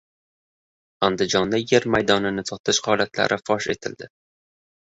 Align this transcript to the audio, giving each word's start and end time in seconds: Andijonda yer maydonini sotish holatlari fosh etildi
Andijonda 1.07 1.59
yer 1.73 1.87
maydonini 1.97 2.47
sotish 2.53 2.81
holatlari 2.89 3.41
fosh 3.51 3.73
etildi 3.75 4.13